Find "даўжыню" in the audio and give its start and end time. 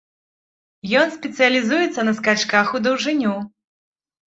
2.89-3.39